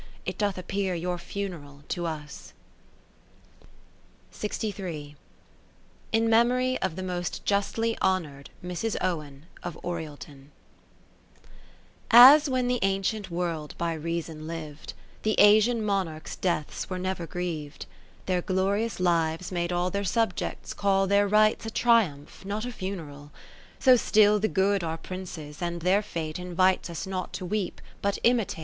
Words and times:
It 0.25 0.39
doth 0.39 0.57
appear 0.57 0.95
your 0.95 1.19
funeral 1.19 1.83
to 1.89 2.07
us. 2.07 2.53
In 4.41 5.15
memory 6.27 6.77
of 6.81 6.95
the 6.95 7.03
most 7.03 7.45
justly 7.45 7.95
Honoured, 8.01 8.49
Mrs, 8.65 8.95
Owen 8.99 9.45
of 9.61 9.77
Oriel 9.85 10.17
ton 10.17 10.49
As 12.09 12.49
when 12.49 12.67
the 12.67 12.79
ancient 12.81 13.29
World 13.29 13.75
by 13.77 13.93
Reason 13.93 14.47
liv'd, 14.47 14.95
The 15.21 15.39
Asian 15.39 15.85
Monarchs' 15.85 16.35
deaths 16.35 16.89
were 16.89 16.97
never 16.97 17.27
griev'd; 17.27 17.85
Their 18.25 18.41
glorious 18.41 18.99
lives 18.99 19.51
made 19.51 19.71
all 19.71 19.91
their 19.91 20.03
Subjects 20.03 20.73
call 20.73 21.05
Their 21.05 21.27
rites 21.27 21.67
a 21.67 21.69
triumph, 21.69 22.43
not 22.43 22.65
a 22.65 22.71
funeral: 22.71 23.31
So 23.77 23.95
still 23.95 24.39
the 24.39 24.47
Good 24.47 24.83
are 24.83 24.97
Princes, 24.97 25.61
and 25.61 25.83
their 25.83 26.01
fate 26.01 26.39
Invites 26.39 26.89
us 26.89 27.05
not 27.05 27.33
to 27.33 27.45
weep 27.45 27.79
but 28.01 28.17
imitate. 28.23 28.59